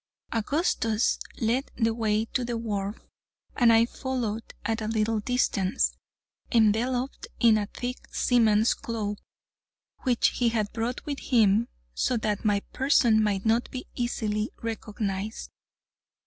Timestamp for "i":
3.71-3.85